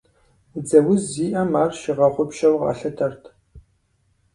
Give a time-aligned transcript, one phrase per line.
[0.63, 3.23] Дзэ уз зиӏэм ар щигъэгъупщэу къалъытэрт.